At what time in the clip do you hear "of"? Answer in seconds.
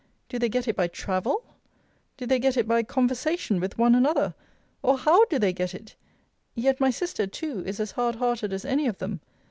8.87-8.97